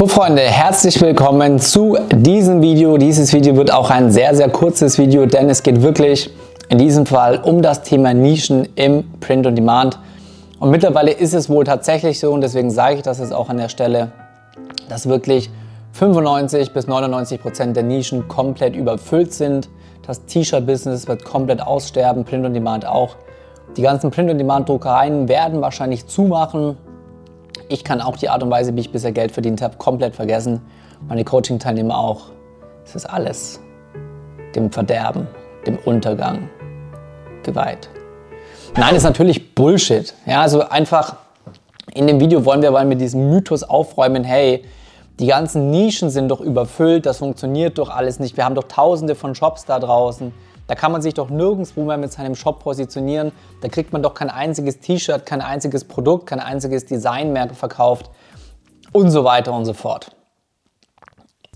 So 0.00 0.06
Freunde, 0.06 0.40
herzlich 0.40 0.98
willkommen 1.02 1.58
zu 1.58 1.98
diesem 2.10 2.62
Video. 2.62 2.96
Dieses 2.96 3.34
Video 3.34 3.54
wird 3.54 3.70
auch 3.70 3.90
ein 3.90 4.10
sehr, 4.10 4.34
sehr 4.34 4.48
kurzes 4.48 4.96
Video, 4.96 5.26
denn 5.26 5.50
es 5.50 5.62
geht 5.62 5.82
wirklich 5.82 6.30
in 6.70 6.78
diesem 6.78 7.04
Fall 7.04 7.36
um 7.36 7.60
das 7.60 7.82
Thema 7.82 8.14
Nischen 8.14 8.66
im 8.76 9.04
Print 9.20 9.46
on 9.46 9.54
Demand. 9.54 9.98
Und 10.58 10.70
mittlerweile 10.70 11.10
ist 11.10 11.34
es 11.34 11.50
wohl 11.50 11.64
tatsächlich 11.64 12.18
so 12.18 12.32
und 12.32 12.40
deswegen 12.40 12.70
sage 12.70 12.94
ich 12.94 13.02
das 13.02 13.18
jetzt 13.18 13.34
auch 13.34 13.50
an 13.50 13.58
der 13.58 13.68
Stelle, 13.68 14.10
dass 14.88 15.06
wirklich 15.06 15.50
95 15.92 16.72
bis 16.72 16.86
99 16.86 17.38
Prozent 17.38 17.76
der 17.76 17.82
Nischen 17.82 18.26
komplett 18.26 18.74
überfüllt 18.74 19.34
sind. 19.34 19.68
Das 20.06 20.24
T-Shirt-Business 20.24 21.08
wird 21.08 21.26
komplett 21.26 21.60
aussterben, 21.60 22.24
Print 22.24 22.46
on 22.46 22.54
Demand 22.54 22.86
auch. 22.86 23.16
Die 23.76 23.82
ganzen 23.82 24.10
Print 24.10 24.30
on 24.30 24.38
Demand 24.38 24.66
Druckereien 24.66 25.28
werden 25.28 25.60
wahrscheinlich 25.60 26.06
zumachen 26.06 26.78
ich 27.70 27.84
kann 27.84 28.00
auch 28.00 28.16
die 28.16 28.28
Art 28.28 28.42
und 28.42 28.50
Weise, 28.50 28.74
wie 28.76 28.80
ich 28.80 28.92
bisher 28.92 29.12
Geld 29.12 29.30
verdient 29.32 29.62
habe, 29.62 29.76
komplett 29.76 30.16
vergessen. 30.16 30.60
Meine 31.08 31.24
Coaching-Teilnehmer 31.24 31.96
auch. 31.96 32.26
Es 32.84 32.94
ist 32.94 33.06
alles 33.06 33.60
dem 34.54 34.72
Verderben, 34.72 35.28
dem 35.66 35.78
Untergang 35.84 36.48
geweiht. 37.44 37.88
Nein, 38.76 38.96
ist 38.96 39.04
natürlich 39.04 39.54
Bullshit. 39.54 40.12
Ja, 40.26 40.42
also 40.42 40.68
einfach 40.68 41.16
in 41.94 42.08
dem 42.08 42.18
Video 42.20 42.44
wollen 42.44 42.62
wir 42.62 42.72
mal 42.72 42.84
mit 42.84 43.00
diesem 43.00 43.30
Mythos 43.30 43.62
aufräumen, 43.62 44.24
hey, 44.24 44.64
die 45.20 45.26
ganzen 45.26 45.70
Nischen 45.70 46.10
sind 46.10 46.28
doch 46.28 46.40
überfüllt, 46.40 47.06
das 47.06 47.18
funktioniert 47.18 47.78
doch 47.78 47.90
alles 47.90 48.18
nicht. 48.18 48.36
Wir 48.36 48.44
haben 48.44 48.54
doch 48.54 48.64
tausende 48.64 49.14
von 49.14 49.34
Shops 49.34 49.64
da 49.64 49.78
draußen. 49.78 50.32
Da 50.70 50.76
kann 50.76 50.92
man 50.92 51.02
sich 51.02 51.14
doch 51.14 51.30
nirgendwo 51.30 51.82
mehr 51.82 51.96
mit 51.96 52.12
seinem 52.12 52.36
Shop 52.36 52.60
positionieren. 52.60 53.32
Da 53.60 53.66
kriegt 53.66 53.92
man 53.92 54.04
doch 54.04 54.14
kein 54.14 54.30
einziges 54.30 54.78
T-Shirt, 54.78 55.26
kein 55.26 55.40
einziges 55.40 55.82
Produkt, 55.82 56.26
kein 56.26 56.38
einziges 56.38 56.86
Design 56.86 57.32
mehr 57.32 57.52
verkauft 57.52 58.08
und 58.92 59.10
so 59.10 59.24
weiter 59.24 59.52
und 59.52 59.64
so 59.64 59.72
fort. 59.72 60.14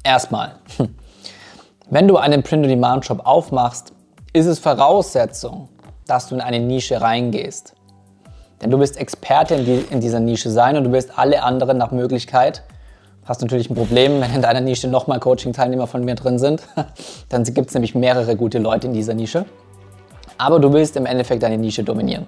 Erstmal, 0.02 0.56
wenn 1.91 2.08
du 2.08 2.16
einen 2.16 2.42
Print-on-Demand-Shop 2.42 3.24
aufmachst, 3.24 3.92
ist 4.33 4.47
es 4.47 4.58
Voraussetzung, 4.58 5.69
dass 6.08 6.27
du 6.27 6.34
in 6.34 6.41
eine 6.41 6.58
Nische 6.58 7.00
reingehst. 7.00 7.74
Denn 8.62 8.72
du 8.72 8.78
bist 8.78 8.96
Experte 8.96 9.55
in, 9.55 10.00
dieser 10.00 10.19
Nische 10.19 10.50
sein 10.50 10.77
und 10.77 10.83
du 10.83 10.91
wirst 10.91 11.17
alle 11.17 11.44
anderen 11.44 11.78
nach 11.78 11.92
Möglichkeit 11.92 12.64
hast 13.25 13.41
natürlich 13.41 13.70
ein 13.70 13.75
Problem, 13.75 14.20
wenn 14.20 14.34
in 14.34 14.42
deiner 14.42 14.61
Nische 14.61 14.89
nochmal 14.89 15.19
Coaching-Teilnehmer 15.19 15.86
von 15.86 16.05
mir 16.05 16.14
drin 16.14 16.39
sind. 16.39 16.62
Dann 17.28 17.44
gibt 17.44 17.69
es 17.69 17.75
nämlich 17.75 17.94
mehrere 17.94 18.36
gute 18.36 18.58
Leute 18.58 18.86
in 18.86 18.92
dieser 18.92 19.14
Nische. 19.14 19.47
Aber 20.36 20.58
du 20.58 20.72
willst 20.72 20.97
im 20.97 21.06
Endeffekt 21.06 21.42
deine 21.42 21.58
Nische 21.58 21.84
dominieren. 21.84 22.27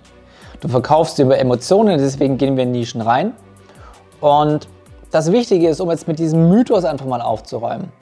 Du 0.60 0.68
verkaufst 0.68 1.18
über 1.18 1.38
Emotionen, 1.38 1.98
deswegen 1.98 2.38
gehen 2.38 2.56
wir 2.56 2.62
in 2.62 2.72
Nischen 2.72 3.02
rein. 3.02 3.34
Und 4.20 4.68
das 5.10 5.30
Wichtige 5.32 5.68
ist, 5.68 5.80
um 5.80 5.90
jetzt 5.90 6.08
mit 6.08 6.18
diesem 6.18 6.48
Mythos 6.48 6.84
einfach 6.84 7.06
mal 7.06 7.20
aufzuräumen. 7.20 7.92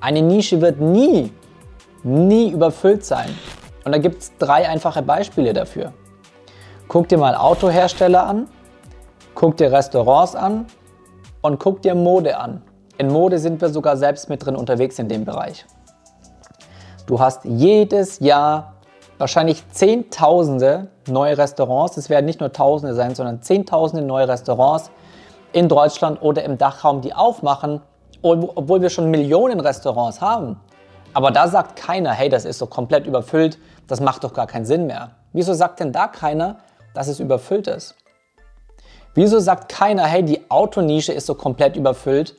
Eine 0.00 0.22
Nische 0.22 0.60
wird 0.60 0.80
nie, 0.80 1.32
nie 2.02 2.50
überfüllt 2.50 3.04
sein. 3.04 3.28
Und 3.84 3.92
da 3.92 3.98
gibt 3.98 4.22
es 4.22 4.32
drei 4.38 4.68
einfache 4.68 5.02
Beispiele 5.02 5.52
dafür. 5.52 5.92
Guck 6.88 7.08
dir 7.08 7.18
mal 7.18 7.34
Autohersteller 7.34 8.26
an, 8.26 8.48
guck 9.34 9.56
dir 9.56 9.70
Restaurants 9.70 10.34
an 10.34 10.66
und 11.44 11.58
guck 11.58 11.82
dir 11.82 11.94
Mode 11.94 12.38
an. 12.38 12.62
In 12.96 13.08
Mode 13.08 13.38
sind 13.38 13.60
wir 13.60 13.68
sogar 13.68 13.98
selbst 13.98 14.30
mit 14.30 14.46
drin 14.46 14.56
unterwegs 14.56 14.98
in 14.98 15.10
dem 15.10 15.26
Bereich. 15.26 15.66
Du 17.06 17.20
hast 17.20 17.44
jedes 17.44 18.20
Jahr 18.20 18.76
wahrscheinlich 19.18 19.68
Zehntausende 19.68 20.88
neue 21.06 21.36
Restaurants. 21.36 21.98
Es 21.98 22.08
werden 22.08 22.24
nicht 22.24 22.40
nur 22.40 22.50
Tausende 22.50 22.94
sein, 22.94 23.14
sondern 23.14 23.42
Zehntausende 23.42 24.02
neue 24.02 24.26
Restaurants 24.26 24.90
in 25.52 25.68
Deutschland 25.68 26.22
oder 26.22 26.44
im 26.44 26.56
Dachraum, 26.56 27.02
die 27.02 27.12
aufmachen, 27.12 27.82
obwohl 28.22 28.80
wir 28.80 28.88
schon 28.88 29.10
Millionen 29.10 29.60
Restaurants 29.60 30.22
haben. 30.22 30.58
Aber 31.12 31.30
da 31.30 31.46
sagt 31.46 31.76
keiner, 31.76 32.12
hey, 32.12 32.30
das 32.30 32.46
ist 32.46 32.58
so 32.58 32.64
komplett 32.64 33.06
überfüllt, 33.06 33.58
das 33.86 34.00
macht 34.00 34.24
doch 34.24 34.32
gar 34.32 34.46
keinen 34.46 34.64
Sinn 34.64 34.86
mehr. 34.86 35.10
Wieso 35.34 35.52
sagt 35.52 35.80
denn 35.80 35.92
da 35.92 36.08
keiner, 36.08 36.56
dass 36.94 37.08
es 37.08 37.20
überfüllt 37.20 37.66
ist? 37.66 37.96
Wieso 39.14 39.38
sagt 39.38 39.68
keiner, 39.68 40.04
hey, 40.06 40.24
die 40.24 40.50
Autonische 40.50 41.12
ist 41.12 41.26
so 41.26 41.34
komplett 41.34 41.76
überfüllt, 41.76 42.34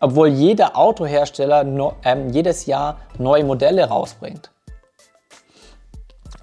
obwohl 0.00 0.28
jeder 0.28 0.76
Autohersteller 0.76 1.64
no, 1.64 1.94
ähm, 2.04 2.28
jedes 2.28 2.66
Jahr 2.66 2.98
neue 3.18 3.44
Modelle 3.44 3.88
rausbringt? 3.88 4.50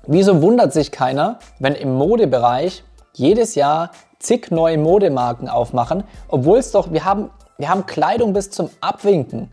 Wieso 0.08 0.42
wundert 0.42 0.74
sich 0.74 0.92
keiner, 0.92 1.40
wenn 1.60 1.76
im 1.76 1.96
Modebereich 1.96 2.84
jedes 3.14 3.56
Jahr 3.56 3.92
zig 4.20 4.50
neue 4.50 4.78
Modemarken 4.78 5.48
aufmachen, 5.48 6.04
obwohl 6.28 6.58
es 6.58 6.72
doch, 6.72 6.92
wir 6.92 7.06
haben, 7.06 7.30
wir 7.58 7.70
haben 7.70 7.86
Kleidung 7.86 8.34
bis 8.34 8.50
zum 8.50 8.70
Abwinken. 8.82 9.52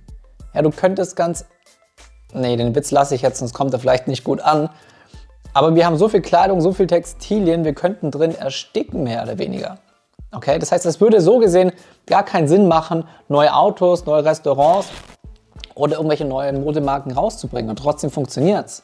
Ja, 0.54 0.62
du 0.62 0.70
könntest 0.70 1.14
ganz, 1.14 1.44
nee, 2.32 2.56
den 2.56 2.74
Witz 2.74 2.90
lasse 2.90 3.14
ich 3.14 3.22
jetzt, 3.22 3.38
sonst 3.38 3.52
kommt 3.52 3.72
er 3.74 3.80
vielleicht 3.80 4.08
nicht 4.08 4.24
gut 4.24 4.40
an. 4.40 4.70
Aber 5.54 5.74
wir 5.74 5.84
haben 5.84 5.98
so 5.98 6.08
viel 6.08 6.22
Kleidung, 6.22 6.62
so 6.62 6.72
viel 6.72 6.86
Textilien, 6.86 7.64
wir 7.64 7.74
könnten 7.74 8.10
drin 8.10 8.34
ersticken, 8.34 9.02
mehr 9.04 9.22
oder 9.22 9.38
weniger. 9.38 9.78
Okay, 10.34 10.58
das 10.58 10.72
heißt, 10.72 10.86
es 10.86 10.98
würde 10.98 11.20
so 11.20 11.38
gesehen 11.38 11.72
gar 12.06 12.24
keinen 12.24 12.48
Sinn 12.48 12.66
machen, 12.66 13.04
neue 13.28 13.54
Autos, 13.54 14.06
neue 14.06 14.24
Restaurants 14.24 14.88
oder 15.74 15.96
irgendwelche 15.96 16.24
neuen 16.24 16.64
Modemarken 16.64 17.12
rauszubringen 17.12 17.68
und 17.68 17.78
trotzdem 17.78 18.10
funktioniert 18.10 18.66
es. 18.66 18.82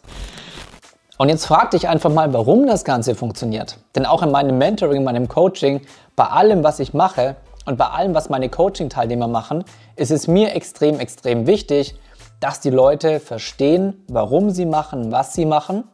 Und 1.17 1.31
jetzt 1.31 1.47
frag 1.47 1.71
dich 1.71 1.89
einfach 1.89 2.13
mal, 2.13 2.35
warum 2.35 2.67
das 2.67 2.85
Ganze 2.85 3.15
funktioniert. 3.15 3.79
Denn 3.97 4.05
auch 4.05 4.23
in 4.23 4.31
meinem 4.31 4.59
Mentoring, 4.59 5.03
meinem 5.05 5.27
Coaching, 5.27 5.81
bei 6.17 6.27
allem, 6.27 6.63
was 6.63 6.81
ich 6.81 6.93
mache 6.93 7.37
und 7.65 7.79
bei 7.79 7.87
allem, 7.87 8.15
was 8.15 8.29
meine 8.29 8.51
Coaching-Teilnehmer 8.51 9.27
machen, 9.27 9.65
ist 9.97 10.11
es 10.11 10.29
mir 10.29 10.55
extrem, 10.55 11.01
extrem 11.01 11.47
wichtig, 11.47 11.99
dass 12.41 12.61
die 12.61 12.71
Leute 12.71 13.21
verstehen, 13.21 14.05
warum 14.07 14.51
sie 14.51 14.67
machen, 14.67 15.11
was 15.13 15.33
sie 15.33 15.47
machen, 15.47 15.85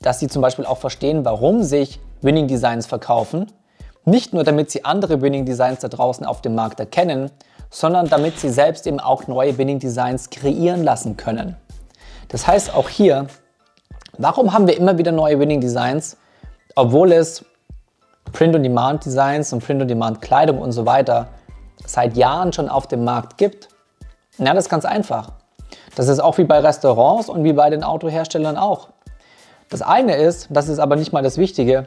dass 0.00 0.18
sie 0.18 0.28
zum 0.28 0.40
Beispiel 0.40 0.64
auch 0.64 0.78
verstehen, 0.78 1.26
warum 1.26 1.62
sich 1.62 2.00
Winning 2.22 2.48
Designs 2.48 2.86
verkaufen 2.86 3.52
nicht 4.04 4.32
nur, 4.32 4.44
damit 4.44 4.70
sie 4.70 4.84
andere 4.84 5.20
Winning 5.20 5.44
Designs 5.44 5.80
da 5.80 5.88
draußen 5.88 6.24
auf 6.24 6.40
dem 6.40 6.54
Markt 6.54 6.80
erkennen, 6.80 7.30
sondern 7.70 8.08
damit 8.08 8.38
sie 8.38 8.48
selbst 8.48 8.86
eben 8.86 9.00
auch 9.00 9.26
neue 9.26 9.58
Winning 9.58 9.78
Designs 9.78 10.30
kreieren 10.30 10.82
lassen 10.82 11.16
können. 11.16 11.56
Das 12.28 12.46
heißt 12.46 12.74
auch 12.74 12.88
hier, 12.88 13.26
warum 14.16 14.52
haben 14.52 14.66
wir 14.66 14.76
immer 14.76 14.98
wieder 14.98 15.12
neue 15.12 15.38
Winning 15.38 15.60
Designs, 15.60 16.16
obwohl 16.74 17.12
es 17.12 17.44
Print-on-Demand 18.32 19.04
Designs 19.04 19.52
und 19.52 19.64
Print-on-Demand 19.64 20.20
Kleidung 20.20 20.58
und 20.58 20.72
so 20.72 20.86
weiter 20.86 21.28
seit 21.84 22.16
Jahren 22.16 22.52
schon 22.52 22.68
auf 22.68 22.86
dem 22.86 23.04
Markt 23.04 23.38
gibt? 23.38 23.68
Ja, 24.38 24.54
das 24.54 24.64
ist 24.64 24.70
ganz 24.70 24.84
einfach. 24.84 25.32
Das 25.94 26.08
ist 26.08 26.20
auch 26.20 26.38
wie 26.38 26.44
bei 26.44 26.60
Restaurants 26.60 27.28
und 27.28 27.44
wie 27.44 27.52
bei 27.52 27.70
den 27.70 27.82
Autoherstellern 27.82 28.56
auch. 28.56 28.88
Das 29.68 29.82
eine 29.82 30.16
ist, 30.16 30.48
das 30.50 30.68
ist 30.68 30.78
aber 30.78 30.96
nicht 30.96 31.12
mal 31.12 31.22
das 31.22 31.36
Wichtige, 31.36 31.86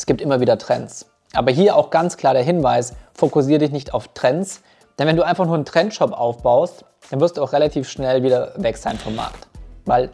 es 0.00 0.06
gibt 0.06 0.22
immer 0.22 0.40
wieder 0.40 0.56
Trends. 0.56 1.10
Aber 1.34 1.50
hier 1.50 1.76
auch 1.76 1.90
ganz 1.90 2.16
klar 2.16 2.32
der 2.32 2.42
Hinweis, 2.42 2.94
fokussiere 3.12 3.58
dich 3.58 3.70
nicht 3.70 3.92
auf 3.92 4.08
Trends, 4.14 4.62
denn 4.98 5.06
wenn 5.06 5.16
du 5.16 5.22
einfach 5.22 5.44
nur 5.44 5.56
einen 5.56 5.66
Trendshop 5.66 6.12
aufbaust, 6.12 6.86
dann 7.10 7.20
wirst 7.20 7.36
du 7.36 7.42
auch 7.42 7.52
relativ 7.52 7.86
schnell 7.86 8.22
wieder 8.22 8.54
weg 8.56 8.78
sein 8.78 8.96
vom 8.96 9.14
Markt. 9.14 9.48
Weil 9.84 10.08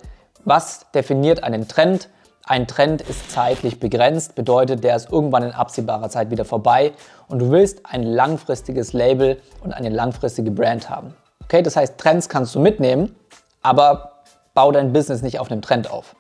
was 0.45 0.91
definiert 0.93 1.45
einen 1.45 1.69
Trend? 1.69 2.09
Ein 2.45 2.67
Trend 2.67 3.01
ist 3.01 3.31
zeitlich 3.31 3.79
begrenzt, 3.79 4.35
bedeutet, 4.35 4.83
der 4.83 4.97
ist 4.97 5.13
irgendwann 5.13 5.45
in 5.45 5.53
absehbarer 5.53 6.09
Zeit 6.09 6.33
wieder 6.33 6.45
vorbei 6.45 6.93
und 7.29 7.39
du 7.39 7.53
willst 7.53 7.87
ein 7.87 8.03
langfristiges 8.03 8.93
Label 8.93 9.41
und 9.63 9.73
eine 9.73 9.91
langfristige 9.91 10.51
Brand 10.51 10.91
haben. 10.91 11.15
Okay, 11.45 11.63
das 11.63 11.77
heißt, 11.77 11.97
Trends 11.97 12.29
kannst 12.29 12.57
du 12.57 12.59
mitnehmen, 12.59 13.15
aber 13.63 14.23
bau 14.53 14.73
dein 14.73 14.93
Business 14.93 15.23
nicht 15.23 15.39
auf 15.39 15.49
einem 15.49 15.63
Trend 15.63 15.89
auf. 15.89 16.17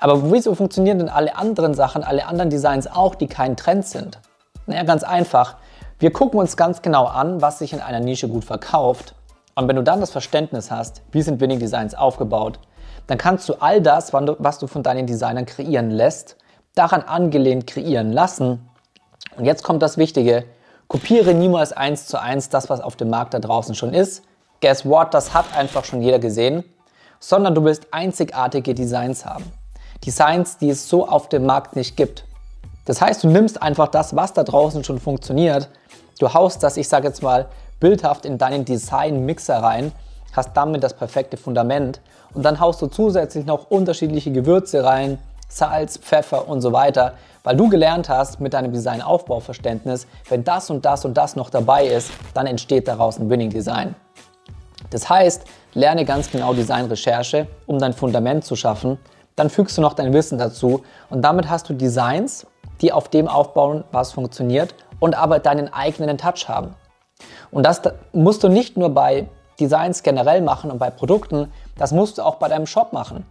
Aber 0.00 0.32
wieso 0.32 0.54
funktionieren 0.54 0.98
denn 0.98 1.08
alle 1.10 1.36
anderen 1.36 1.74
Sachen, 1.74 2.02
alle 2.02 2.26
anderen 2.26 2.48
Designs 2.48 2.86
auch, 2.86 3.14
die 3.14 3.26
kein 3.26 3.56
Trend 3.56 3.86
sind? 3.86 4.18
Naja, 4.66 4.82
ganz 4.82 5.02
einfach. 5.02 5.56
Wir 5.98 6.10
gucken 6.10 6.40
uns 6.40 6.56
ganz 6.56 6.80
genau 6.80 7.04
an, 7.04 7.42
was 7.42 7.58
sich 7.58 7.74
in 7.74 7.80
einer 7.80 8.00
Nische 8.00 8.26
gut 8.26 8.44
verkauft. 8.44 9.14
Und 9.54 9.68
wenn 9.68 9.76
du 9.76 9.82
dann 9.82 10.00
das 10.00 10.10
Verständnis 10.10 10.70
hast, 10.70 11.02
wie 11.12 11.20
sind 11.20 11.40
Winning 11.40 11.58
Designs 11.58 11.94
aufgebaut, 11.94 12.58
dann 13.08 13.18
kannst 13.18 13.46
du 13.50 13.54
all 13.60 13.82
das, 13.82 14.14
was 14.14 14.58
du 14.58 14.66
von 14.66 14.82
deinen 14.82 15.06
Designern 15.06 15.44
kreieren 15.44 15.90
lässt, 15.90 16.36
daran 16.74 17.02
angelehnt 17.02 17.66
kreieren 17.66 18.10
lassen. 18.10 18.70
Und 19.36 19.44
jetzt 19.44 19.62
kommt 19.64 19.82
das 19.82 19.98
Wichtige. 19.98 20.44
Kopiere 20.88 21.34
niemals 21.34 21.72
eins 21.72 22.06
zu 22.06 22.18
eins 22.18 22.48
das, 22.48 22.70
was 22.70 22.80
auf 22.80 22.96
dem 22.96 23.10
Markt 23.10 23.34
da 23.34 23.38
draußen 23.38 23.74
schon 23.74 23.92
ist. 23.92 24.22
Guess 24.62 24.86
what? 24.86 25.12
Das 25.12 25.34
hat 25.34 25.44
einfach 25.54 25.84
schon 25.84 26.00
jeder 26.00 26.18
gesehen. 26.18 26.64
Sondern 27.18 27.54
du 27.54 27.64
willst 27.64 27.92
einzigartige 27.92 28.74
Designs 28.74 29.26
haben. 29.26 29.44
Designs, 30.04 30.58
die 30.58 30.70
es 30.70 30.88
so 30.88 31.06
auf 31.06 31.28
dem 31.28 31.46
Markt 31.46 31.76
nicht 31.76 31.96
gibt. 31.96 32.24
Das 32.86 33.00
heißt, 33.00 33.22
du 33.22 33.28
nimmst 33.28 33.62
einfach 33.62 33.88
das, 33.88 34.16
was 34.16 34.32
da 34.32 34.42
draußen 34.42 34.82
schon 34.84 34.98
funktioniert, 34.98 35.68
du 36.18 36.32
haust 36.32 36.62
das, 36.62 36.76
ich 36.76 36.88
sage 36.88 37.08
jetzt 37.08 37.22
mal, 37.22 37.46
bildhaft 37.78 38.24
in 38.24 38.38
deinen 38.38 38.64
Design-Mixer 38.64 39.62
rein, 39.62 39.92
hast 40.32 40.50
damit 40.54 40.82
das 40.82 40.94
perfekte 40.94 41.36
Fundament 41.36 42.00
und 42.34 42.44
dann 42.44 42.60
haust 42.60 42.80
du 42.82 42.86
zusätzlich 42.86 43.46
noch 43.46 43.70
unterschiedliche 43.70 44.32
Gewürze 44.32 44.84
rein, 44.84 45.18
Salz, 45.48 45.98
Pfeffer 45.98 46.48
und 46.48 46.60
so 46.60 46.72
weiter, 46.72 47.14
weil 47.42 47.56
du 47.56 47.68
gelernt 47.68 48.08
hast 48.08 48.40
mit 48.40 48.54
deinem 48.54 48.72
Design-Aufbauverständnis, 48.72 50.06
wenn 50.28 50.44
das 50.44 50.70
und 50.70 50.84
das 50.84 51.04
und 51.04 51.14
das 51.14 51.36
noch 51.36 51.50
dabei 51.50 51.86
ist, 51.86 52.10
dann 52.34 52.46
entsteht 52.46 52.86
daraus 52.86 53.18
ein 53.18 53.28
Winning 53.28 53.50
Design. 53.50 53.94
Das 54.90 55.08
heißt, 55.08 55.44
lerne 55.74 56.04
ganz 56.04 56.30
genau 56.30 56.54
Designrecherche, 56.54 57.46
um 57.66 57.78
dein 57.78 57.92
Fundament 57.92 58.44
zu 58.44 58.56
schaffen. 58.56 58.98
Dann 59.36 59.50
fügst 59.50 59.76
du 59.78 59.82
noch 59.82 59.94
dein 59.94 60.12
Wissen 60.12 60.38
dazu 60.38 60.82
und 61.08 61.22
damit 61.22 61.48
hast 61.48 61.68
du 61.68 61.74
Designs, 61.74 62.46
die 62.80 62.92
auf 62.92 63.08
dem 63.08 63.28
aufbauen, 63.28 63.84
was 63.92 64.12
funktioniert 64.12 64.74
und 64.98 65.14
aber 65.14 65.38
deinen 65.38 65.72
eigenen 65.72 66.18
Touch 66.18 66.48
haben. 66.48 66.74
Und 67.50 67.64
das 67.64 67.82
musst 68.12 68.42
du 68.42 68.48
nicht 68.48 68.76
nur 68.76 68.90
bei 68.90 69.28
Designs 69.58 70.02
generell 70.02 70.40
machen 70.40 70.70
und 70.70 70.78
bei 70.78 70.90
Produkten, 70.90 71.52
das 71.76 71.92
musst 71.92 72.18
du 72.18 72.22
auch 72.22 72.36
bei 72.36 72.48
deinem 72.48 72.66
Shop 72.66 72.92
machen. 72.92 73.26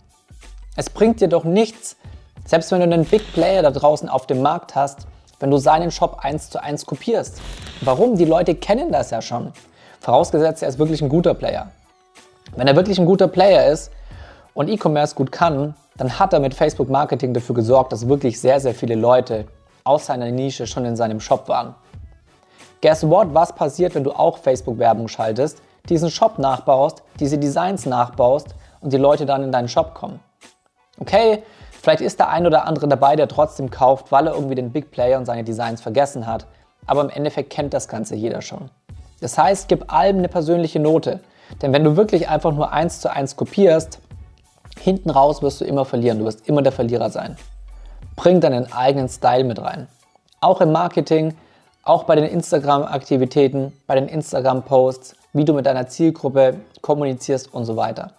Es 0.76 0.90
bringt 0.90 1.22
dir 1.22 1.28
doch 1.28 1.44
nichts, 1.44 1.98
selbst 2.46 2.72
wenn 2.72 2.80
du 2.80 2.86
einen 2.86 3.06
Big 3.06 3.34
Player 3.34 3.62
da 3.62 3.72
draußen 3.72 4.10
auf 4.10 4.28
dem 4.28 4.42
Markt 4.42 4.76
hast, 4.76 5.08
wenn 5.40 5.52
du 5.52 5.58
seinen 5.58 5.92
Shop 5.92 6.20
eins 6.22 6.50
zu 6.50 6.62
eins 6.62 6.86
kopierst. 6.86 7.42
Warum? 7.82 8.18
Die 8.18 8.26
Leute 8.26 8.56
kennen 8.56 8.92
das 8.92 9.10
ja 9.12 9.22
schon. 9.22 9.54
Vorausgesetzt, 10.02 10.64
er 10.64 10.70
ist 10.70 10.80
wirklich 10.80 11.02
ein 11.02 11.10
guter 11.10 11.34
Player. 11.34 11.72
Wenn 12.56 12.68
er 12.68 12.76
wirklich 12.76 13.00
ein 13.00 13.06
guter 13.06 13.28
Player 13.28 13.72
ist 13.72 13.92
und 14.54 14.70
E-Commerce 14.70 15.16
gut 15.16 15.32
kann, 15.32 15.76
dann 16.00 16.18
hat 16.18 16.32
er 16.32 16.40
mit 16.40 16.54
Facebook 16.54 16.90
Marketing 16.90 17.34
dafür 17.34 17.54
gesorgt, 17.54 17.92
dass 17.92 18.08
wirklich 18.08 18.40
sehr, 18.40 18.62
sehr 18.62 18.74
viele 18.74 18.96
Leute 18.96 19.46
aus 19.84 20.06
seiner 20.06 20.32
Nische 20.32 20.66
schon 20.66 20.86
in 20.86 20.96
seinem 20.96 21.20
Shop 21.20 21.50
waren. 21.50 21.76
Guess 22.82 23.08
what? 23.10 23.34
Was 23.34 23.54
passiert, 23.54 23.96
wenn 23.96 24.06
du 24.06 24.14
auch 24.14 24.38
Facebook-Werbung 24.38 25.10
schaltest, 25.10 25.62
diesen 25.90 26.10
Shop 26.10 26.40
nachbaust, 26.40 27.04
diese 27.20 27.38
Designs 27.38 27.86
nachbaust 27.86 28.56
und 28.80 28.94
die 28.94 28.98
Leute 28.98 29.26
dann 29.26 29.44
in 29.44 29.52
deinen 29.52 29.68
Shop 29.68 29.94
kommen? 29.94 30.22
Okay, 31.02 31.44
vielleicht 31.82 32.00
ist 32.00 32.18
der 32.18 32.30
ein 32.30 32.48
oder 32.48 32.66
andere 32.66 32.88
dabei, 32.88 33.18
der 33.18 33.28
trotzdem 33.28 33.70
kauft, 33.70 34.10
weil 34.10 34.28
er 34.28 34.36
irgendwie 34.36 34.56
den 34.56 34.72
Big 34.72 34.92
Player 34.92 35.20
und 35.20 35.26
seine 35.26 35.44
Designs 35.44 35.82
vergessen 35.82 36.26
hat, 36.26 36.46
aber 36.88 37.02
im 37.02 37.10
Endeffekt 37.10 37.50
kennt 37.50 37.74
das 37.74 37.90
Ganze 37.90 38.16
jeder 38.16 38.42
schon. 38.42 38.70
Das 39.20 39.38
heißt, 39.38 39.68
gib 39.68 39.92
allem 39.92 40.20
eine 40.20 40.30
persönliche 40.30 40.80
Note. 40.80 41.20
Denn 41.62 41.74
wenn 41.74 41.84
du 41.84 41.98
wirklich 41.98 42.30
einfach 42.30 42.54
nur 42.54 42.72
eins 42.72 43.02
zu 43.02 43.12
eins 43.12 43.36
kopierst, 43.36 44.00
hinten 44.80 45.10
raus 45.10 45.42
wirst 45.42 45.62
du 45.62 45.66
immer 45.66 45.86
verlieren. 45.86 46.20
Du 46.20 46.26
wirst 46.26 46.48
immer 46.48 46.62
der 46.62 46.72
Verlierer 46.72 47.10
sein. 47.10 47.38
Bring 48.16 48.42
deinen 48.42 48.72
eigenen 48.72 49.10
Style 49.10 49.44
mit 49.44 49.60
rein. 49.62 49.88
Auch 50.42 50.62
im 50.62 50.72
Marketing, 50.72 51.36
auch 51.84 52.04
bei 52.04 52.16
den 52.16 52.26
Instagram-Aktivitäten, 52.26 53.74
bei 53.88 53.96
den 53.96 54.08
Instagram-Posts, 54.08 55.16
wie 55.34 55.46
du 55.46 55.54
mit 55.54 55.66
deiner 55.66 55.88
Zielgruppe 55.88 56.60
kommunizierst 56.82 57.54
und 57.54 57.66
so 57.66 57.76
weiter. 57.76 58.12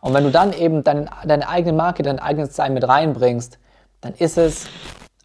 Und 0.00 0.12
wenn 0.14 0.24
du 0.24 0.30
dann 0.30 0.52
eben 0.52 0.84
dein, 0.84 1.08
deine 1.24 1.48
eigene 1.48 1.72
Marke, 1.72 2.02
deinen 2.02 2.18
eigenen 2.18 2.50
Style 2.50 2.70
mit 2.70 2.86
reinbringst, 2.86 3.58
dann 4.00 4.14
ist 4.14 4.36
es 4.36 4.66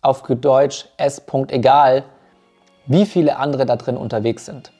auf 0.01 0.23
Deutsch 0.23 0.87
Punkt 1.25 1.51
egal, 1.51 2.03
wie 2.85 3.05
viele 3.05 3.37
andere 3.37 3.65
da 3.65 3.75
drin 3.75 3.97
unterwegs 3.97 4.45
sind. 4.45 4.71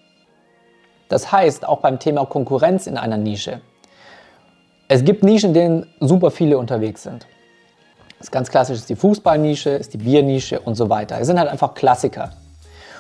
Das 1.09 1.31
heißt, 1.31 1.68
auch 1.68 1.80
beim 1.80 2.00
Thema 2.00 2.25
Konkurrenz 2.25 2.88
in 2.88 2.97
einer 2.97 3.18
Nische. 3.18 3.62
Es 4.91 5.06
gibt 5.06 5.24
Nischen, 5.24 5.50
in 5.50 5.53
denen 5.53 5.86
super 6.00 6.31
viele 6.31 6.57
unterwegs 6.57 7.03
sind. 7.03 7.27
Das 8.18 8.31
ganz 8.31 8.50
klassisch 8.50 8.80
ist 8.80 8.89
die 8.89 8.95
Fußballnische, 8.95 9.69
ist 9.69 9.94
die 9.94 10.00
Biernische 10.00 10.59
und 10.59 10.74
so 10.74 10.89
weiter. 10.89 11.19
Es 11.19 11.27
sind 11.27 11.38
halt 11.38 11.47
einfach 11.47 11.75
Klassiker. 11.75 12.31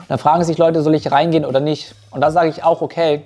Und 0.01 0.09
dann 0.09 0.19
fragen 0.19 0.43
sich 0.43 0.59
Leute, 0.59 0.83
soll 0.83 0.93
ich 0.93 1.11
reingehen 1.11 1.45
oder 1.45 1.59
nicht? 1.59 1.95
Und 2.11 2.21
da 2.21 2.29
sage 2.29 2.49
ich 2.49 2.63
auch, 2.63 2.83
okay, 2.83 3.23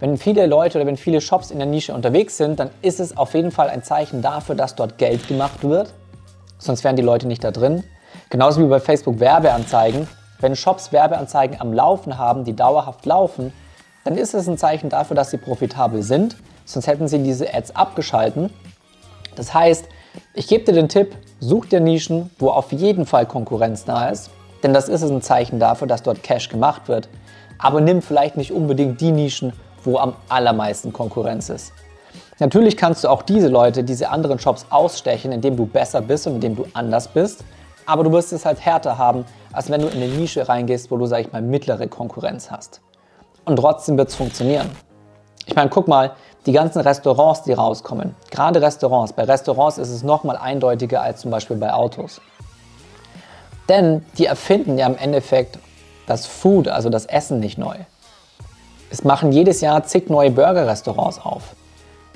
wenn 0.00 0.18
viele 0.18 0.44
Leute 0.44 0.76
oder 0.76 0.86
wenn 0.86 0.98
viele 0.98 1.22
Shops 1.22 1.50
in 1.50 1.56
der 1.56 1.66
Nische 1.66 1.94
unterwegs 1.94 2.36
sind, 2.36 2.60
dann 2.60 2.68
ist 2.82 3.00
es 3.00 3.16
auf 3.16 3.32
jeden 3.32 3.50
Fall 3.50 3.70
ein 3.70 3.82
Zeichen 3.82 4.20
dafür, 4.20 4.54
dass 4.54 4.74
dort 4.74 4.98
Geld 4.98 5.26
gemacht 5.26 5.64
wird. 5.64 5.94
Sonst 6.58 6.84
wären 6.84 6.96
die 6.96 7.02
Leute 7.02 7.26
nicht 7.26 7.42
da 7.42 7.52
drin. 7.52 7.84
Genauso 8.28 8.60
wie 8.60 8.66
bei 8.66 8.80
Facebook 8.80 9.18
Werbeanzeigen. 9.18 10.06
Wenn 10.40 10.56
Shops 10.56 10.92
Werbeanzeigen 10.92 11.58
am 11.58 11.72
Laufen 11.72 12.18
haben, 12.18 12.44
die 12.44 12.54
dauerhaft 12.54 13.06
laufen, 13.06 13.54
dann 14.04 14.18
ist 14.18 14.34
es 14.34 14.46
ein 14.46 14.58
Zeichen 14.58 14.90
dafür, 14.90 15.16
dass 15.16 15.30
sie 15.30 15.38
profitabel 15.38 16.02
sind. 16.02 16.36
Sonst 16.64 16.86
hätten 16.86 17.08
sie 17.08 17.22
diese 17.22 17.52
Ads 17.52 17.76
abgeschalten. 17.76 18.50
Das 19.36 19.52
heißt, 19.52 19.86
ich 20.34 20.46
gebe 20.46 20.64
dir 20.64 20.72
den 20.72 20.88
Tipp, 20.88 21.14
such 21.40 21.66
dir 21.66 21.80
Nischen, 21.80 22.30
wo 22.38 22.50
auf 22.50 22.72
jeden 22.72 23.06
Fall 23.06 23.26
Konkurrenz 23.26 23.84
da 23.84 24.08
ist. 24.08 24.30
Denn 24.62 24.72
das 24.72 24.88
ist 24.88 25.02
ein 25.02 25.22
Zeichen 25.22 25.58
dafür, 25.58 25.86
dass 25.86 26.02
dort 26.02 26.22
Cash 26.22 26.48
gemacht 26.48 26.88
wird. 26.88 27.08
Aber 27.58 27.80
nimm 27.80 28.00
vielleicht 28.02 28.36
nicht 28.36 28.52
unbedingt 28.52 29.00
die 29.00 29.12
Nischen, 29.12 29.52
wo 29.82 29.98
am 29.98 30.14
allermeisten 30.28 30.92
Konkurrenz 30.92 31.50
ist. 31.50 31.72
Natürlich 32.38 32.76
kannst 32.76 33.04
du 33.04 33.08
auch 33.08 33.22
diese 33.22 33.48
Leute, 33.48 33.84
diese 33.84 34.08
anderen 34.10 34.38
Shops 34.38 34.66
ausstechen, 34.70 35.32
indem 35.32 35.56
du 35.56 35.66
besser 35.66 36.00
bist 36.00 36.26
und 36.26 36.34
indem 36.34 36.56
du 36.56 36.66
anders 36.72 37.08
bist. 37.08 37.44
Aber 37.86 38.02
du 38.02 38.12
wirst 38.12 38.32
es 38.32 38.46
halt 38.46 38.64
härter 38.64 38.96
haben, 38.96 39.24
als 39.52 39.70
wenn 39.70 39.82
du 39.82 39.88
in 39.88 40.02
eine 40.02 40.08
Nische 40.08 40.48
reingehst, 40.48 40.90
wo 40.90 40.96
du, 40.96 41.06
sag 41.06 41.20
ich 41.20 41.32
mal, 41.32 41.42
mittlere 41.42 41.86
Konkurrenz 41.86 42.50
hast 42.50 42.80
und 43.44 43.56
trotzdem 43.56 43.98
wird 43.98 44.08
es 44.08 44.14
funktionieren. 44.14 44.70
Ich 45.46 45.54
meine, 45.54 45.70
guck 45.70 45.88
mal, 45.88 46.12
die 46.46 46.52
ganzen 46.52 46.80
Restaurants, 46.80 47.42
die 47.42 47.52
rauskommen, 47.52 48.14
gerade 48.30 48.60
Restaurants, 48.60 49.12
bei 49.12 49.24
Restaurants 49.24 49.78
ist 49.78 49.90
es 49.90 50.02
nochmal 50.02 50.36
eindeutiger 50.36 51.02
als 51.02 51.20
zum 51.20 51.30
Beispiel 51.30 51.56
bei 51.56 51.72
Autos. 51.72 52.20
Denn 53.68 54.04
die 54.18 54.26
erfinden 54.26 54.76
ja 54.76 54.86
im 54.86 54.96
Endeffekt 54.96 55.58
das 56.06 56.26
Food, 56.26 56.68
also 56.68 56.90
das 56.90 57.06
Essen 57.06 57.40
nicht 57.40 57.56
neu. 57.56 57.76
Es 58.90 59.04
machen 59.04 59.32
jedes 59.32 59.60
Jahr 59.60 59.82
zig 59.84 60.10
neue 60.10 60.30
Burger-Restaurants 60.30 61.20
auf. 61.24 61.42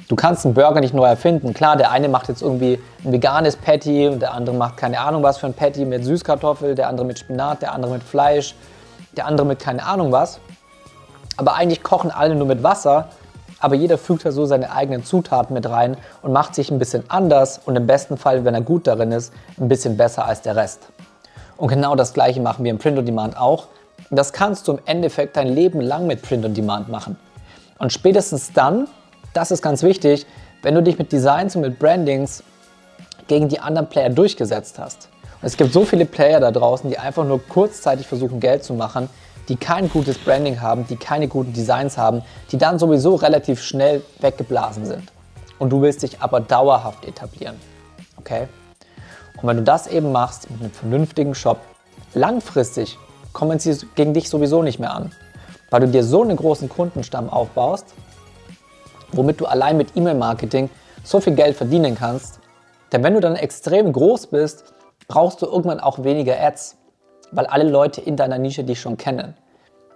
Du 0.08 0.16
kannst 0.16 0.44
einen 0.44 0.54
Burger 0.54 0.80
nicht 0.80 0.94
neu 0.94 1.06
erfinden. 1.06 1.52
Klar, 1.52 1.76
der 1.76 1.90
eine 1.90 2.08
macht 2.08 2.28
jetzt 2.28 2.40
irgendwie 2.40 2.78
ein 3.04 3.12
veganes 3.12 3.56
Patty 3.56 4.08
und 4.08 4.20
der 4.20 4.32
andere 4.32 4.56
macht 4.56 4.76
keine 4.76 5.00
Ahnung 5.00 5.22
was 5.22 5.38
für 5.38 5.46
ein 5.46 5.54
Patty 5.54 5.84
mit 5.84 6.04
Süßkartoffel, 6.04 6.74
der 6.74 6.88
andere 6.88 7.06
mit 7.06 7.18
Spinat, 7.18 7.62
der 7.62 7.72
andere 7.72 7.92
mit 7.92 8.02
Fleisch, 8.02 8.54
der 9.16 9.26
andere 9.26 9.46
mit 9.46 9.58
keine 9.58 9.84
Ahnung 9.84 10.12
was. 10.12 10.40
Aber 11.36 11.54
eigentlich 11.54 11.82
kochen 11.82 12.10
alle 12.10 12.34
nur 12.34 12.46
mit 12.46 12.62
Wasser, 12.62 13.08
aber 13.60 13.74
jeder 13.74 13.98
fügt 13.98 14.24
da 14.24 14.32
so 14.32 14.46
seine 14.46 14.72
eigenen 14.72 15.04
Zutaten 15.04 15.54
mit 15.54 15.68
rein 15.68 15.96
und 16.22 16.32
macht 16.32 16.54
sich 16.54 16.70
ein 16.70 16.78
bisschen 16.78 17.04
anders 17.08 17.60
und 17.64 17.76
im 17.76 17.86
besten 17.86 18.16
Fall, 18.16 18.44
wenn 18.44 18.54
er 18.54 18.60
gut 18.60 18.86
darin 18.86 19.12
ist, 19.12 19.32
ein 19.58 19.68
bisschen 19.68 19.96
besser 19.96 20.24
als 20.26 20.42
der 20.42 20.56
Rest. 20.56 20.88
Und 21.56 21.68
genau 21.68 21.96
das 21.96 22.14
gleiche 22.14 22.40
machen 22.40 22.64
wir 22.64 22.70
im 22.70 22.78
Print 22.78 22.98
on 22.98 23.06
Demand 23.06 23.36
auch. 23.36 23.66
Das 24.10 24.32
kannst 24.32 24.68
du 24.68 24.72
im 24.72 24.78
Endeffekt 24.86 25.36
dein 25.36 25.48
Leben 25.48 25.80
lang 25.80 26.06
mit 26.06 26.22
Print 26.22 26.44
on 26.44 26.54
Demand 26.54 26.88
machen. 26.88 27.16
Und 27.78 27.92
spätestens 27.92 28.52
dann, 28.52 28.88
das 29.34 29.50
ist 29.50 29.62
ganz 29.62 29.82
wichtig, 29.82 30.26
wenn 30.62 30.74
du 30.74 30.82
dich 30.82 30.98
mit 30.98 31.12
Designs 31.12 31.56
und 31.56 31.62
mit 31.62 31.78
Brandings 31.78 32.42
gegen 33.26 33.48
die 33.48 33.60
anderen 33.60 33.88
Player 33.88 34.10
durchgesetzt 34.10 34.78
hast. 34.78 35.08
Und 35.40 35.46
es 35.46 35.56
gibt 35.56 35.72
so 35.72 35.84
viele 35.84 36.04
Player 36.04 36.40
da 36.40 36.50
draußen, 36.50 36.90
die 36.90 36.98
einfach 36.98 37.24
nur 37.24 37.40
kurzzeitig 37.46 38.06
versuchen, 38.06 38.40
Geld 38.40 38.64
zu 38.64 38.74
machen, 38.74 39.08
die 39.48 39.56
kein 39.56 39.88
gutes 39.88 40.18
Branding 40.18 40.60
haben, 40.60 40.86
die 40.86 40.96
keine 40.96 41.26
guten 41.28 41.52
Designs 41.52 41.96
haben, 41.96 42.22
die 42.52 42.58
dann 42.58 42.78
sowieso 42.78 43.14
relativ 43.14 43.62
schnell 43.62 44.02
weggeblasen 44.20 44.84
sind. 44.84 45.10
Und 45.58 45.70
du 45.70 45.80
willst 45.82 46.02
dich 46.02 46.20
aber 46.20 46.40
dauerhaft 46.40 47.04
etablieren. 47.06 47.56
Okay? 48.18 48.48
Und 49.40 49.48
wenn 49.48 49.56
du 49.56 49.62
das 49.62 49.86
eben 49.86 50.12
machst 50.12 50.50
mit 50.50 50.60
einem 50.60 50.70
vernünftigen 50.70 51.34
Shop, 51.34 51.58
langfristig 52.14 52.98
kommen 53.32 53.58
sie 53.58 53.76
gegen 53.94 54.14
dich 54.14 54.28
sowieso 54.28 54.62
nicht 54.62 54.78
mehr 54.78 54.92
an. 54.92 55.12
Weil 55.70 55.80
du 55.80 55.88
dir 55.88 56.04
so 56.04 56.22
einen 56.22 56.36
großen 56.36 56.68
Kundenstamm 56.68 57.30
aufbaust, 57.30 57.94
womit 59.12 59.40
du 59.40 59.46
allein 59.46 59.76
mit 59.76 59.96
E-Mail-Marketing 59.96 60.70
so 61.04 61.20
viel 61.20 61.34
Geld 61.34 61.56
verdienen 61.56 61.94
kannst. 61.94 62.40
Denn 62.92 63.02
wenn 63.02 63.14
du 63.14 63.20
dann 63.20 63.36
extrem 63.36 63.92
groß 63.92 64.28
bist, 64.28 64.64
brauchst 65.08 65.42
du 65.42 65.46
irgendwann 65.46 65.80
auch 65.80 66.02
weniger 66.02 66.38
Ads 66.40 66.77
weil 67.32 67.46
alle 67.46 67.68
Leute 67.68 68.00
in 68.00 68.16
deiner 68.16 68.38
Nische 68.38 68.64
dich 68.64 68.80
schon 68.80 68.96
kennen. 68.96 69.34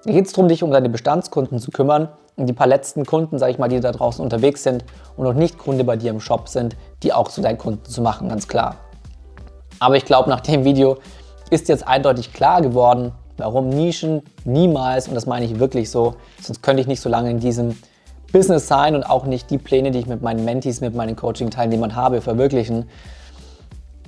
Hier 0.04 0.14
geht 0.14 0.26
es 0.26 0.32
darum, 0.32 0.48
dich 0.48 0.62
um 0.62 0.70
deine 0.70 0.88
Bestandskunden 0.88 1.58
zu 1.58 1.70
kümmern, 1.70 2.08
um 2.36 2.46
die 2.46 2.52
paar 2.52 2.66
letzten 2.66 3.06
Kunden, 3.06 3.38
sag 3.38 3.50
ich 3.50 3.58
mal, 3.58 3.68
die 3.68 3.80
da 3.80 3.92
draußen 3.92 4.22
unterwegs 4.22 4.62
sind 4.62 4.84
und 5.16 5.24
noch 5.24 5.34
nicht 5.34 5.58
Kunde 5.58 5.84
bei 5.84 5.96
dir 5.96 6.10
im 6.10 6.20
Shop 6.20 6.48
sind, 6.48 6.76
die 7.02 7.12
auch 7.12 7.28
zu 7.28 7.40
deinen 7.40 7.58
Kunden 7.58 7.84
zu 7.84 8.02
machen, 8.02 8.28
ganz 8.28 8.48
klar. 8.48 8.76
Aber 9.78 9.96
ich 9.96 10.04
glaube, 10.04 10.30
nach 10.30 10.40
dem 10.40 10.64
Video 10.64 10.98
ist 11.50 11.68
jetzt 11.68 11.86
eindeutig 11.86 12.32
klar 12.32 12.62
geworden, 12.62 13.12
warum 13.36 13.68
Nischen 13.68 14.22
niemals, 14.44 15.08
und 15.08 15.14
das 15.14 15.26
meine 15.26 15.44
ich 15.44 15.58
wirklich 15.58 15.90
so, 15.90 16.14
sonst 16.40 16.62
könnte 16.62 16.80
ich 16.80 16.86
nicht 16.86 17.00
so 17.00 17.08
lange 17.08 17.30
in 17.30 17.40
diesem 17.40 17.76
Business 18.32 18.66
sein 18.66 18.94
und 18.94 19.04
auch 19.04 19.26
nicht 19.26 19.50
die 19.50 19.58
Pläne, 19.58 19.90
die 19.90 19.98
ich 19.98 20.06
mit 20.06 20.22
meinen 20.22 20.44
Mentees, 20.44 20.80
mit 20.80 20.94
meinen 20.94 21.16
Coaching-Teilnehmern 21.16 21.94
habe, 21.94 22.20
verwirklichen. 22.20 22.88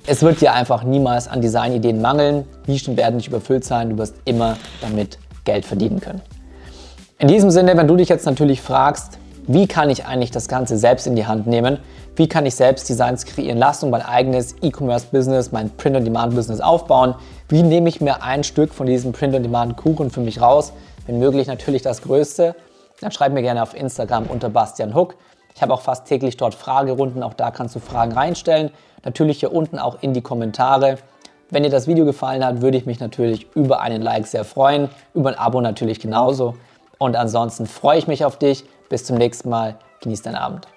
Es 0.07 0.21
wird 0.21 0.39
dir 0.39 0.53
einfach 0.53 0.83
niemals 0.83 1.27
an 1.27 1.41
Designideen 1.41 1.99
mangeln. 1.99 2.45
Nischen 2.67 2.95
werden 2.95 3.15
nicht 3.15 3.27
überfüllt 3.27 3.65
sein. 3.65 3.89
Du 3.89 3.97
wirst 3.97 4.15
immer 4.25 4.57
damit 4.79 5.17
Geld 5.45 5.65
verdienen 5.65 5.99
können. 5.99 6.21
In 7.17 7.27
diesem 7.27 7.49
Sinne, 7.49 7.75
wenn 7.75 7.87
du 7.87 7.95
dich 7.95 8.07
jetzt 8.07 8.27
natürlich 8.27 8.61
fragst, 8.61 9.17
wie 9.47 9.65
kann 9.65 9.89
ich 9.89 10.05
eigentlich 10.05 10.29
das 10.29 10.47
Ganze 10.47 10.77
selbst 10.77 11.07
in 11.07 11.15
die 11.15 11.25
Hand 11.25 11.47
nehmen? 11.47 11.79
Wie 12.15 12.27
kann 12.27 12.45
ich 12.45 12.55
selbst 12.55 12.87
Designs 12.87 13.25
kreieren 13.25 13.57
lassen 13.57 13.85
und 13.85 13.91
mein 13.91 14.03
eigenes 14.03 14.55
E-Commerce-Business, 14.61 15.51
mein 15.51 15.71
Print-on-Demand-Business 15.71 16.61
aufbauen? 16.61 17.15
Wie 17.49 17.63
nehme 17.63 17.89
ich 17.89 17.99
mir 17.99 18.21
ein 18.21 18.43
Stück 18.43 18.75
von 18.75 18.85
diesem 18.85 19.11
Print-on-Demand-Kuchen 19.11 20.11
für 20.11 20.21
mich 20.21 20.39
raus? 20.39 20.71
Wenn 21.07 21.17
möglich 21.17 21.47
natürlich 21.47 21.81
das 21.81 22.03
Größte. 22.03 22.55
Dann 23.01 23.11
schreib 23.11 23.33
mir 23.33 23.41
gerne 23.41 23.63
auf 23.63 23.75
Instagram 23.75 24.27
unter 24.27 24.49
Bastian 24.49 24.93
Hook. 24.93 25.15
Ich 25.55 25.61
habe 25.61 25.73
auch 25.73 25.81
fast 25.81 26.05
täglich 26.05 26.35
dort 26.35 26.53
Fragerunden, 26.53 27.23
auch 27.23 27.33
da 27.33 27.49
kannst 27.49 27.75
du 27.75 27.79
Fragen 27.79 28.11
reinstellen. 28.11 28.71
Natürlich 29.05 29.39
hier 29.39 29.53
unten 29.53 29.79
auch 29.79 29.97
in 30.01 30.13
die 30.13 30.21
Kommentare. 30.21 30.97
Wenn 31.49 31.63
dir 31.63 31.69
das 31.69 31.87
Video 31.87 32.03
gefallen 32.03 32.43
hat, 32.45 32.61
würde 32.61 32.77
ich 32.77 32.85
mich 32.85 32.99
natürlich 32.99 33.47
über 33.55 33.79
einen 33.79 34.01
Like 34.01 34.27
sehr 34.27 34.43
freuen, 34.43 34.89
über 35.13 35.29
ein 35.29 35.39
Abo 35.39 35.61
natürlich 35.61 36.01
genauso. 36.01 36.55
Und 36.97 37.15
ansonsten 37.15 37.67
freue 37.67 37.97
ich 37.97 38.07
mich 38.07 38.25
auf 38.25 38.37
dich. 38.37 38.65
Bis 38.89 39.05
zum 39.05 39.17
nächsten 39.17 39.49
Mal. 39.49 39.75
Genieß 40.01 40.23
deinen 40.23 40.35
Abend. 40.35 40.67